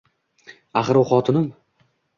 [0.83, 1.49] Axir, u xotinim